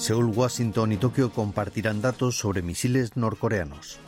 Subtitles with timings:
[0.00, 3.98] Seúl, Washington y Tokio compartirán datos sobre misiles norcoreanos.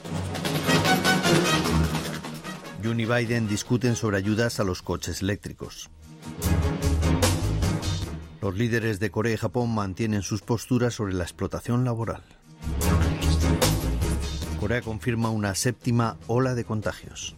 [2.83, 5.91] Jun y Biden discuten sobre ayudas a los coches eléctricos.
[8.41, 12.23] Los líderes de Corea y Japón mantienen sus posturas sobre la explotación laboral.
[14.59, 17.37] Corea confirma una séptima ola de contagios.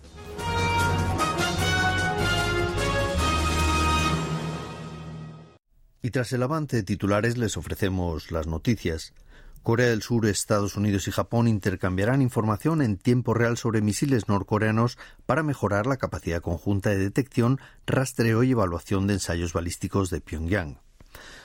[6.05, 9.15] Y tras el avance de titulares les ofrecemos las noticias.
[9.63, 14.99] Corea del Sur, Estados Unidos y Japón intercambiarán información en tiempo real sobre misiles norcoreanos
[15.25, 20.79] para mejorar la capacidad conjunta de detección, rastreo y evaluación de ensayos balísticos de Pyongyang.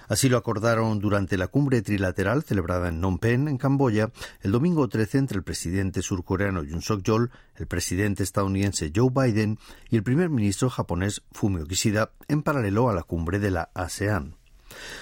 [0.09, 4.89] Así lo acordaron durante la cumbre trilateral celebrada en Phnom Penh, en Camboya, el domingo
[4.89, 9.57] 13 entre el presidente surcoreano Yoon Suk-yeol, el presidente estadounidense Joe Biden
[9.89, 14.38] y el primer ministro japonés Fumio Kishida, en paralelo a la cumbre de la ASEAN.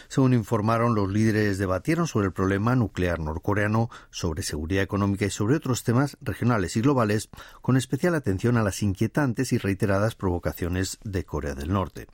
[0.08, 5.56] Según informaron, los líderes debatieron sobre el problema nuclear norcoreano, sobre seguridad económica y sobre
[5.56, 7.30] otros temas regionales y globales,
[7.62, 12.08] con especial atención a las inquietantes y reiteradas provocaciones de Corea del Norte.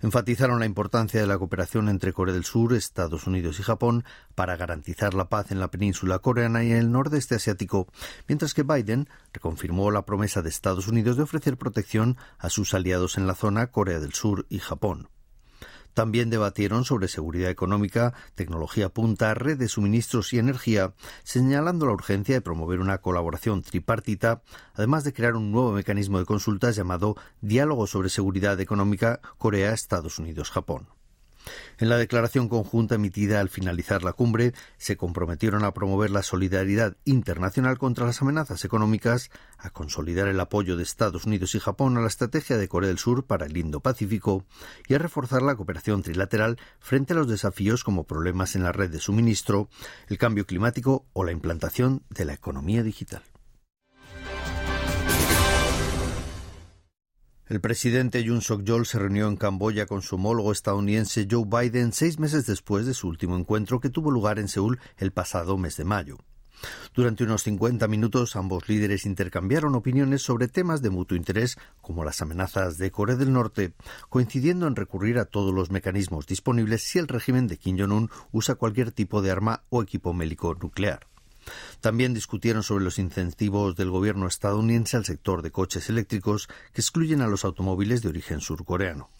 [0.00, 4.56] Enfatizaron la importancia de la cooperación entre Corea del Sur, Estados Unidos y Japón para
[4.56, 7.88] garantizar la paz en la península coreana y en el nordeste asiático,
[8.28, 13.16] mientras que Biden reconfirmó la promesa de Estados Unidos de ofrecer protección a sus aliados
[13.16, 15.08] en la zona Corea del Sur y Japón.
[15.94, 20.92] También debatieron sobre seguridad económica, tecnología punta, red de suministros y energía,
[21.22, 24.42] señalando la urgencia de promover una colaboración tripartita,
[24.74, 30.88] además de crear un nuevo mecanismo de consultas llamado Diálogo sobre Seguridad Económica Corea-Estados Unidos-Japón.
[31.78, 36.96] En la declaración conjunta emitida al finalizar la cumbre, se comprometieron a promover la solidaridad
[37.04, 42.00] internacional contra las amenazas económicas, a consolidar el apoyo de Estados Unidos y Japón a
[42.00, 44.44] la estrategia de Corea del Sur para el Indo-Pacífico
[44.88, 48.90] y a reforzar la cooperación trilateral frente a los desafíos como problemas en la red
[48.90, 49.68] de suministro,
[50.08, 53.22] el cambio climático o la implantación de la economía digital.
[57.54, 62.18] El presidente Yoon Suk-yeol se reunió en Camboya con su homólogo estadounidense Joe Biden seis
[62.18, 65.84] meses después de su último encuentro que tuvo lugar en Seúl el pasado mes de
[65.84, 66.18] mayo.
[66.96, 72.20] Durante unos 50 minutos ambos líderes intercambiaron opiniones sobre temas de mutuo interés como las
[72.22, 73.72] amenazas de Corea del Norte,
[74.08, 78.56] coincidiendo en recurrir a todos los mecanismos disponibles si el régimen de Kim Jong-un usa
[78.56, 81.06] cualquier tipo de arma o equipo médico nuclear.
[81.80, 87.22] También discutieron sobre los incentivos del gobierno estadounidense al sector de coches eléctricos que excluyen
[87.22, 89.10] a los automóviles de origen surcoreano.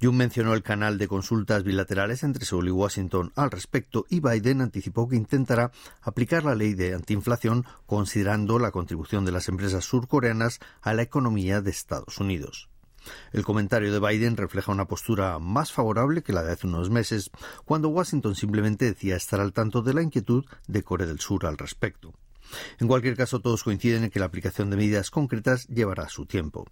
[0.00, 4.60] Jun mencionó el canal de consultas bilaterales entre Seúl y Washington al respecto y Biden
[4.60, 5.72] anticipó que intentará
[6.02, 11.60] aplicar la ley de antiinflación considerando la contribución de las empresas surcoreanas a la economía
[11.60, 12.68] de Estados Unidos.
[13.32, 17.30] El comentario de Biden refleja una postura más favorable que la de hace unos meses,
[17.64, 21.58] cuando Washington simplemente decía estar al tanto de la inquietud de Corea del Sur al
[21.58, 22.14] respecto.
[22.78, 26.66] En cualquier caso, todos coinciden en que la aplicación de medidas concretas llevará su tiempo.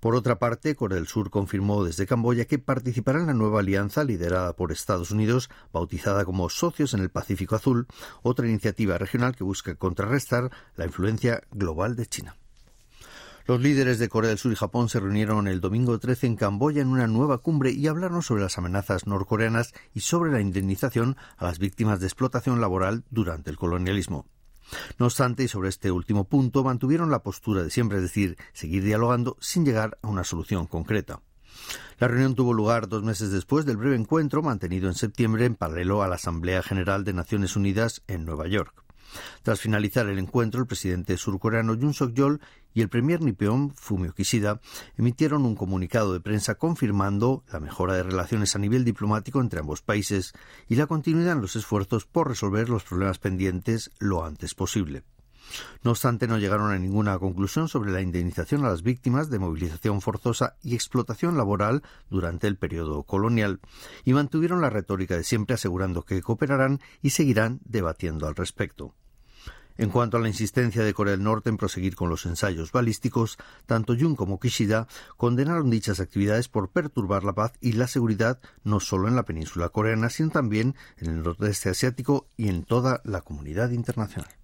[0.00, 4.02] Por otra parte, Corea del Sur confirmó desde Camboya que participará en la nueva alianza
[4.02, 7.86] liderada por Estados Unidos, bautizada como Socios en el Pacífico Azul,
[8.22, 12.39] otra iniciativa regional que busca contrarrestar la influencia global de China.
[13.46, 16.82] Los líderes de Corea del Sur y Japón se reunieron el domingo 13 en Camboya
[16.82, 21.46] en una nueva cumbre y hablaron sobre las amenazas norcoreanas y sobre la indemnización a
[21.46, 24.26] las víctimas de explotación laboral durante el colonialismo.
[24.98, 28.84] No obstante, y sobre este último punto, mantuvieron la postura de siempre, es decir, seguir
[28.84, 31.22] dialogando sin llegar a una solución concreta.
[31.98, 36.02] La reunión tuvo lugar dos meses después del breve encuentro mantenido en septiembre en paralelo
[36.02, 38.79] a la Asamblea General de Naciones Unidas en Nueva York.
[39.42, 42.40] Tras finalizar el encuentro, el presidente surcoreano Yoon Suk-yeol
[42.74, 44.60] y el premier nipeón Fumio Kishida
[44.96, 49.82] emitieron un comunicado de prensa confirmando la mejora de relaciones a nivel diplomático entre ambos
[49.82, 50.32] países
[50.68, 55.04] y la continuidad en los esfuerzos por resolver los problemas pendientes lo antes posible.
[55.82, 60.00] No obstante, no llegaron a ninguna conclusión sobre la indemnización a las víctimas de movilización
[60.00, 63.60] forzosa y explotación laboral durante el periodo colonial,
[64.04, 68.94] y mantuvieron la retórica de siempre asegurando que cooperarán y seguirán debatiendo al respecto.
[69.80, 73.38] En cuanto a la insistencia de Corea del Norte en proseguir con los ensayos balísticos,
[73.64, 74.86] tanto Jun como Kishida
[75.16, 79.70] condenaron dichas actividades por perturbar la paz y la seguridad no solo en la península
[79.70, 84.39] coreana, sino también en el nordeste asiático y en toda la comunidad internacional.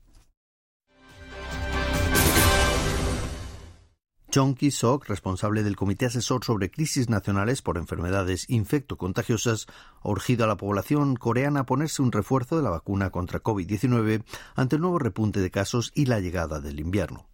[4.37, 9.67] Chong Ki-sok, responsable del Comité Asesor sobre Crisis Nacionales por Enfermedades Infectocontagiosas,
[10.03, 14.25] ha urgido a la población coreana a ponerse un refuerzo de la vacuna contra COVID-19
[14.55, 17.31] ante el nuevo repunte de casos y la llegada del invierno.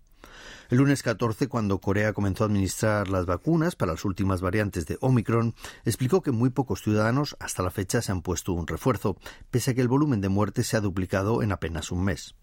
[0.70, 4.96] El lunes 14, cuando Corea comenzó a administrar las vacunas para las últimas variantes de
[5.00, 9.16] Omicron, explicó que muy pocos ciudadanos hasta la fecha se han puesto un refuerzo,
[9.50, 12.36] pese a que el volumen de muertes se ha duplicado en apenas un mes.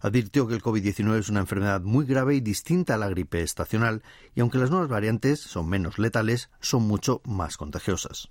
[0.00, 4.02] Advirtió que el COVID-19 es una enfermedad muy grave y distinta a la gripe estacional,
[4.34, 8.28] y aunque las nuevas variantes son menos letales, son mucho más contagiosas.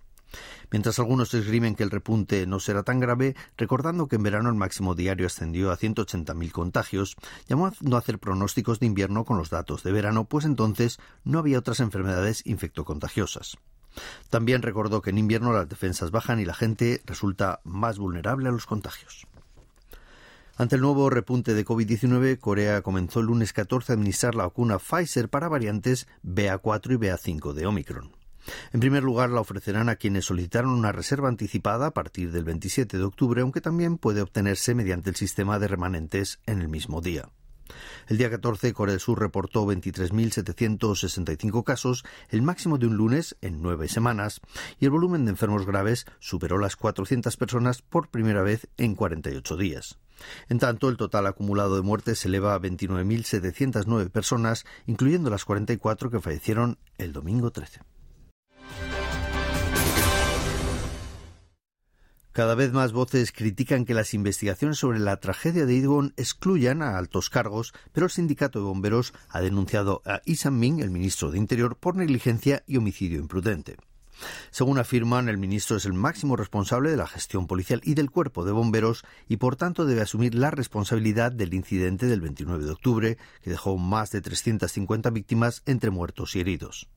[0.71, 4.55] Mientras algunos esgrimen que el repunte no será tan grave, recordando que en verano el
[4.55, 7.15] máximo diario ascendió a 180.000 contagios,
[7.47, 11.39] llamó a no hacer pronósticos de invierno con los datos de verano, pues entonces no
[11.39, 13.57] había otras enfermedades infectocontagiosas.
[14.29, 18.51] También recordó que en invierno las defensas bajan y la gente resulta más vulnerable a
[18.51, 19.27] los contagios.
[20.55, 24.77] Ante el nuevo repunte de COVID-19, Corea comenzó el lunes 14 a administrar la vacuna
[24.77, 28.11] Pfizer para variantes BA4 y BA5 de Omicron.
[28.71, 32.99] En primer lugar, la ofrecerán a quienes solicitaron una reserva anticipada a partir del 27
[32.99, 37.29] de octubre, aunque también puede obtenerse mediante el sistema de remanentes en el mismo día.
[38.07, 43.63] El día 14, Corea del Sur reportó 23.765 casos, el máximo de un lunes en
[43.63, 44.39] nueve semanas,
[44.79, 49.57] y el volumen de enfermos graves superó las 400 personas por primera vez en 48
[49.57, 49.97] días.
[50.49, 56.09] En tanto, el total acumulado de muertes se eleva a 29.709 personas, incluyendo las 44
[56.09, 57.81] que fallecieron el domingo 13.
[62.33, 66.97] Cada vez más voces critican que las investigaciones sobre la tragedia de Idwon excluyan a
[66.97, 71.37] altos cargos, pero el sindicato de bomberos ha denunciado a Isan Min, el ministro de
[71.37, 73.77] Interior, por negligencia y homicidio imprudente.
[74.51, 78.45] Según afirman, el ministro es el máximo responsable de la gestión policial y del cuerpo
[78.45, 83.17] de bomberos y por tanto debe asumir la responsabilidad del incidente del 29 de octubre,
[83.41, 86.87] que dejó más de 350 víctimas entre muertos y heridos.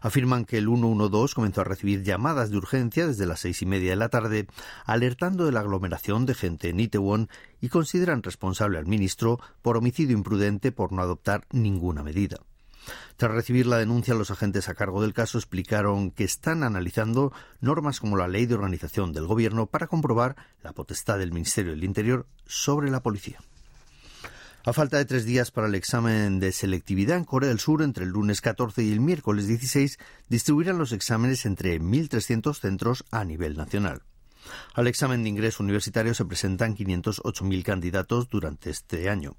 [0.00, 3.90] Afirman que el 112 comenzó a recibir llamadas de urgencia desde las seis y media
[3.90, 4.46] de la tarde,
[4.84, 7.28] alertando de la aglomeración de gente en Itaewon
[7.60, 12.40] y consideran responsable al ministro por homicidio imprudente por no adoptar ninguna medida.
[13.16, 18.00] Tras recibir la denuncia, los agentes a cargo del caso explicaron que están analizando normas
[18.00, 22.26] como la Ley de Organización del Gobierno para comprobar la potestad del Ministerio del Interior
[22.46, 23.38] sobre la policía.
[24.62, 28.04] A falta de tres días para el examen de selectividad en Corea del Sur, entre
[28.04, 29.98] el lunes 14 y el miércoles 16,
[30.28, 34.02] distribuirán los exámenes entre 1.300 centros a nivel nacional.
[34.74, 39.36] Al examen de ingreso universitario se presentan 508.000 candidatos durante este año.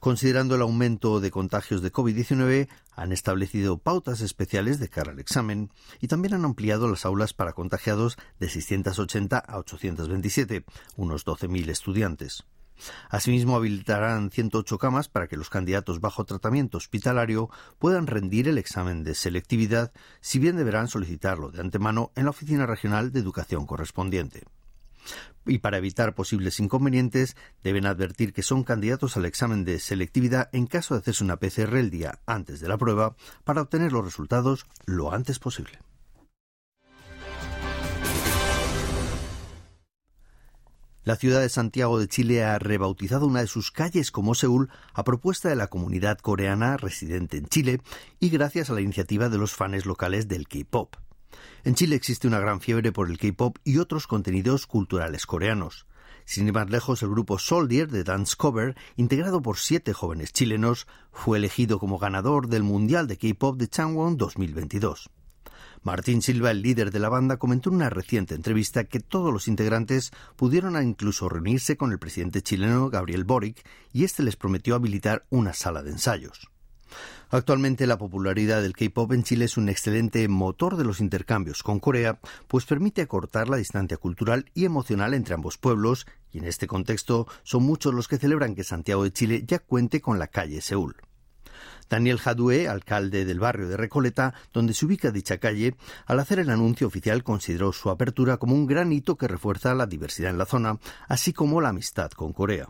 [0.00, 5.70] Considerando el aumento de contagios de COVID-19, han establecido pautas especiales de cara al examen
[6.00, 10.64] y también han ampliado las aulas para contagiados de 680 a 827,
[10.96, 12.44] unos 12.000 estudiantes.
[13.08, 19.04] Asimismo, habilitarán 108 camas para que los candidatos bajo tratamiento hospitalario puedan rendir el examen
[19.04, 24.44] de selectividad, si bien deberán solicitarlo de antemano en la Oficina Regional de Educación correspondiente.
[25.46, 30.66] Y para evitar posibles inconvenientes, deben advertir que son candidatos al examen de selectividad en
[30.66, 34.66] caso de hacerse una PCR el día antes de la prueba para obtener los resultados
[34.86, 35.78] lo antes posible.
[41.04, 45.04] La ciudad de Santiago de Chile ha rebautizado una de sus calles como Seúl a
[45.04, 47.82] propuesta de la comunidad coreana residente en Chile
[48.20, 50.96] y gracias a la iniciativa de los fans locales del K-pop.
[51.62, 55.86] En Chile existe una gran fiebre por el K-pop y otros contenidos culturales coreanos.
[56.24, 60.86] Sin ir más lejos, el grupo Soldier de Dance Cover, integrado por siete jóvenes chilenos,
[61.12, 65.10] fue elegido como ganador del Mundial de K-pop de Changwon 2022.
[65.82, 69.48] Martín Silva, el líder de la banda, comentó en una reciente entrevista que todos los
[69.48, 75.26] integrantes pudieron incluso reunirse con el presidente chileno Gabriel Boric y este les prometió habilitar
[75.30, 76.50] una sala de ensayos.
[77.30, 81.80] Actualmente la popularidad del K-pop en Chile es un excelente motor de los intercambios con
[81.80, 86.66] Corea, pues permite acortar la distancia cultural y emocional entre ambos pueblos, y en este
[86.66, 90.60] contexto son muchos los que celebran que Santiago de Chile ya cuente con la calle
[90.60, 90.96] Seúl.
[91.88, 96.50] Daniel Jadue, alcalde del barrio de Recoleta, donde se ubica dicha calle, al hacer el
[96.50, 100.46] anuncio oficial consideró su apertura como un gran hito que refuerza la diversidad en la
[100.46, 100.78] zona,
[101.08, 102.68] así como la amistad con Corea.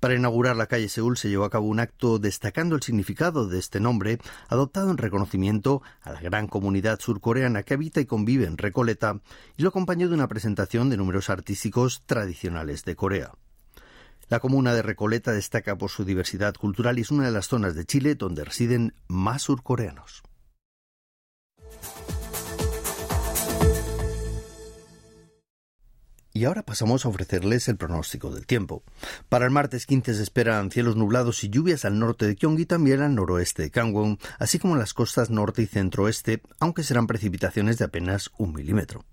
[0.00, 3.58] Para inaugurar la calle Seúl se llevó a cabo un acto destacando el significado de
[3.58, 8.58] este nombre, adoptado en reconocimiento a la gran comunidad surcoreana que habita y convive en
[8.58, 9.20] Recoleta,
[9.56, 13.32] y lo acompañó de una presentación de números artísticos tradicionales de Corea.
[14.28, 17.74] La comuna de Recoleta destaca por su diversidad cultural y es una de las zonas
[17.74, 20.22] de Chile donde residen más surcoreanos.
[26.34, 28.84] Y ahora pasamos a ofrecerles el pronóstico del tiempo.
[29.28, 32.66] Para el martes 15 se esperan cielos nublados y lluvias al norte de Gyeonggi y
[32.66, 37.06] también al noroeste de Gangwon, así como en las costas norte y centroeste, aunque serán
[37.06, 39.04] precipitaciones de apenas un milímetro.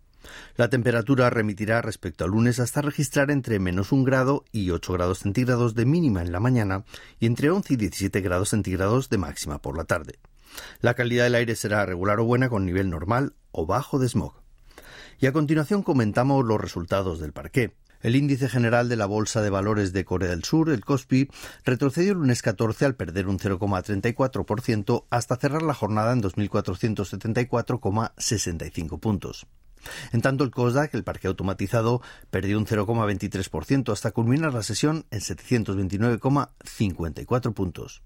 [0.56, 5.20] La temperatura remitirá respecto al lunes hasta registrar entre menos un grado y 8 grados
[5.20, 6.86] centígrados de mínima en la mañana
[7.20, 10.20] y entre 11 y 17 grados centígrados de máxima por la tarde.
[10.82, 14.34] La calidad del aire será regular o buena con nivel normal o bajo de smog.
[15.20, 17.76] Y a continuación comentamos los resultados del parqué.
[18.02, 21.28] El índice general de la Bolsa de Valores de Corea del Sur, el KOSPI,
[21.64, 29.48] retrocedió el lunes 14 al perder un 0,34% hasta cerrar la jornada en 2.474,65 puntos.
[30.12, 32.02] En tanto, el COSDAC, el parque automatizado,
[32.32, 38.02] perdió un 0,23% hasta culminar la sesión en 729,54 puntos.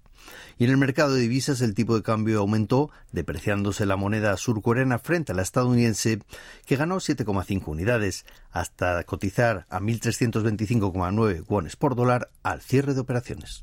[0.58, 4.98] Y en el mercado de divisas el tipo de cambio aumentó, depreciándose la moneda surcoreana
[4.98, 6.20] frente a la estadounidense,
[6.66, 13.62] que ganó 7,5 unidades, hasta cotizar a 1.325,9 wones por dólar al cierre de operaciones.